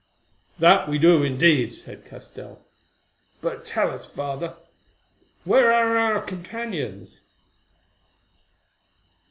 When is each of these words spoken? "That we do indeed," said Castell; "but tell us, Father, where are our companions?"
"That 0.57 0.89
we 0.89 0.97
do 0.97 1.21
indeed," 1.23 1.73
said 1.73 2.05
Castell; 2.07 2.65
"but 3.39 3.67
tell 3.67 3.91
us, 3.91 4.07
Father, 4.07 4.57
where 5.43 5.71
are 5.71 5.95
our 5.95 6.21
companions?" 6.23 7.21